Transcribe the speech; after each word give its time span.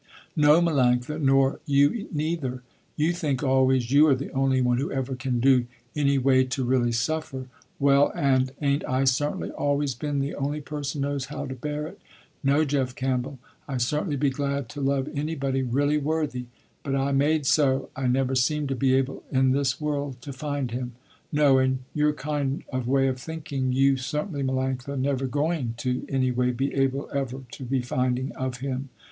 "No, 0.35 0.59
Melanctha, 0.63 1.21
nor 1.21 1.59
you 1.67 2.07
neither. 2.11 2.63
You 2.95 3.13
think 3.13 3.43
always, 3.43 3.91
you 3.91 4.07
are 4.07 4.15
the 4.15 4.31
only 4.31 4.59
one 4.59 4.79
who 4.79 4.91
ever 4.91 5.15
can 5.15 5.39
do 5.39 5.67
any 5.95 6.17
way 6.17 6.43
to 6.43 6.63
really 6.63 6.91
suffer." 6.91 7.45
"Well, 7.77 8.11
and 8.15 8.51
ain't 8.63 8.83
I 8.89 9.03
certainly 9.03 9.51
always 9.51 9.93
been 9.93 10.17
the 10.19 10.33
only 10.33 10.59
person 10.59 11.01
knows 11.01 11.25
how 11.25 11.45
to 11.45 11.53
bear 11.53 11.85
it. 11.85 12.01
No, 12.43 12.65
Jeff 12.65 12.95
Campbell, 12.95 13.37
I 13.67 13.77
certainly 13.77 14.15
be 14.15 14.31
glad 14.31 14.69
to 14.69 14.81
love 14.81 15.07
anybody 15.13 15.61
really 15.61 15.99
worthy, 15.99 16.45
but 16.81 16.95
I 16.95 17.11
made 17.11 17.45
so, 17.45 17.91
I 17.95 18.07
never 18.07 18.33
seem 18.33 18.65
to 18.69 18.75
be 18.75 18.95
able 18.95 19.21
in 19.31 19.51
this 19.51 19.79
world 19.79 20.19
to 20.23 20.33
find 20.33 20.71
him." 20.71 20.93
"No, 21.31 21.59
and 21.59 21.77
your 21.93 22.11
kind 22.13 22.63
of 22.73 22.87
way 22.87 23.07
of 23.07 23.19
thinking, 23.19 23.71
you 23.71 23.97
certainly 23.97 24.41
Melanctha 24.41 24.97
never 24.97 25.27
going 25.27 25.75
to 25.77 26.07
any 26.09 26.31
way 26.31 26.49
be 26.49 26.73
able 26.73 27.07
ever 27.13 27.43
to 27.51 27.63
be 27.63 27.83
finding 27.83 28.31
of 28.31 28.61
him. 28.61 28.89